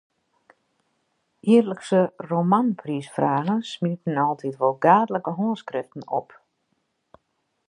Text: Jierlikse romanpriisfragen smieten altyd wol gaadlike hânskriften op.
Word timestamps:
Jierlikse 1.47 1.99
romanpriisfragen 2.31 3.59
smieten 3.73 4.21
altyd 4.27 4.55
wol 4.61 4.75
gaadlike 4.85 5.31
hânskriften 5.39 6.03
op. 6.19 6.29